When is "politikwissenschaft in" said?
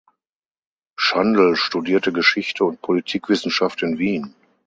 2.81-3.99